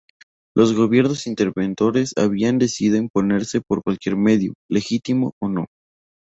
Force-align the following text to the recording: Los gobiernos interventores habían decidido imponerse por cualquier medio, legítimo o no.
Los 0.57 0.73
gobiernos 0.75 1.27
interventores 1.27 2.13
habían 2.17 2.57
decidido 2.57 2.97
imponerse 2.97 3.61
por 3.61 3.83
cualquier 3.83 4.15
medio, 4.15 4.55
legítimo 4.67 5.33
o 5.39 5.47
no. 5.47 5.67